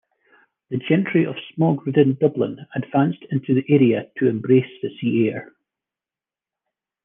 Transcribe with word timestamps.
The 0.71 0.77
gentry 0.77 1.27
of 1.27 1.35
smog-ridden 1.53 2.17
Dublin 2.19 2.57
advanced 2.73 3.23
into 3.29 3.53
the 3.53 3.63
area 3.69 4.09
to 4.17 4.27
embrace 4.27 4.65
the 4.81 4.89
sea 4.99 5.29
air. 5.29 5.53